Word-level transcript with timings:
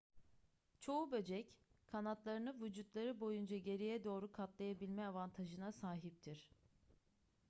çoğu 0.79 1.11
böcek 1.11 1.55
kanatlarını 1.87 2.61
vücutları 2.63 3.19
boyunca 3.19 3.57
geriye 3.57 4.03
doğru 4.03 4.31
katlayabilme 4.31 5.05
avantajına 5.05 5.71
sahiptir 5.71 6.49